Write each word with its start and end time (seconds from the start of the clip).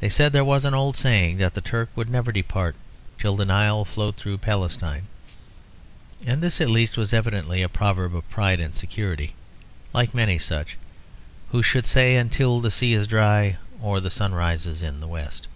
They 0.00 0.08
said 0.08 0.32
there 0.32 0.46
was 0.46 0.64
an 0.64 0.72
old 0.72 0.96
saying 0.96 1.36
that 1.36 1.52
the 1.52 1.60
Turk 1.60 1.90
would 1.94 2.08
never 2.08 2.32
depart 2.32 2.74
until 3.18 3.36
the 3.36 3.44
Nile 3.44 3.84
flowed 3.84 4.16
through 4.16 4.38
Palestine; 4.38 5.08
and 6.24 6.42
this 6.42 6.58
at 6.58 6.70
least 6.70 6.96
was 6.96 7.12
evidently 7.12 7.60
a 7.60 7.68
proverb 7.68 8.16
of 8.16 8.30
pride 8.30 8.60
and 8.60 8.74
security, 8.74 9.34
like 9.92 10.14
many 10.14 10.38
such; 10.38 10.72
as 10.72 10.76
who 11.50 11.62
should 11.62 11.84
say 11.84 12.16
until 12.16 12.62
the 12.62 12.70
sea 12.70 12.94
is 12.94 13.06
dry 13.06 13.58
or 13.82 14.00
the 14.00 14.08
sun 14.08 14.32
rises 14.32 14.82
in 14.82 15.00
the 15.00 15.06
west. 15.06 15.48